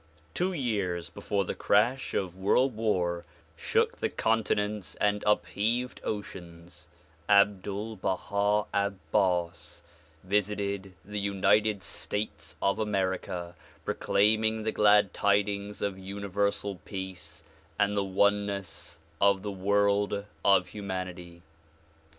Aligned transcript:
Two 0.33 0.51
years 0.51 1.11
before 1.11 1.45
the 1.45 1.53
crash 1.53 2.15
of 2.15 2.35
world 2.35 2.75
war 2.75 3.23
shook 3.55 3.99
the 3.99 4.09
cor 4.09 4.37
tinents 4.37 4.95
and 4.99 5.23
upheaved 5.27 6.01
oceans 6.03 6.87
Abdul 7.29 7.97
Baha 7.97 8.65
Abbas 8.73 9.83
visited 10.23 10.93
the 11.05 11.19
United 11.19 11.83
States 11.83 12.55
of 12.63 12.79
America 12.79 13.53
proclaiming: 13.85 14.63
the 14.63 14.71
Glad 14.71 15.13
Tidings 15.13 15.83
of 15.83 15.99
Universal 15.99 16.79
Peace 16.83 17.43
and 17.77 17.95
the 17.95 18.03
oneness 18.03 18.97
of 19.21 19.43
the 19.43 19.51
world 19.51 20.25
of 20.43 20.69
humanity. 20.69 21.43